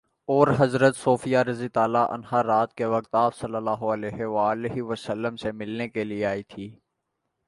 اور 0.29 0.47
حضرت 0.57 0.95
صفیہ 0.95 1.37
رضی 1.37 1.67
اللہ 1.75 2.11
عنہا 2.11 2.43
رات 2.43 2.73
کے 2.73 2.85
وقت 2.85 3.15
آپ 3.15 3.35
صلی 3.35 3.55
اللہ 3.55 3.83
علیہ 3.85 4.81
وسلم 4.81 5.35
سے 5.35 5.51
ملنے 5.51 5.87
کے 5.89 6.03
لیے 6.03 6.25
آئی 6.25 6.43
تھیں 6.43 6.69